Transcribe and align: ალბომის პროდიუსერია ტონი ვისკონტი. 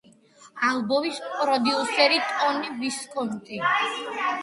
ალბომის 0.69 1.19
პროდიუსერია 1.35 2.25
ტონი 2.41 2.75
ვისკონტი. 2.83 3.65